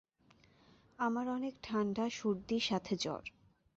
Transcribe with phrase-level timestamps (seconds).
[0.99, 3.23] আমার অনেক ঠান্ডা, সর্দি সাথে জ্বর।